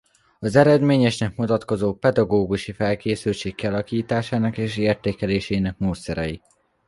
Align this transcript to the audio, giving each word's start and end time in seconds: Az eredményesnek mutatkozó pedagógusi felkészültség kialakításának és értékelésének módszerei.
Az 0.39 0.55
eredményesnek 0.55 1.35
mutatkozó 1.35 1.93
pedagógusi 1.93 2.71
felkészültség 2.71 3.55
kialakításának 3.55 4.57
és 4.57 4.77
értékelésének 4.77 5.77
módszerei. 5.77 6.41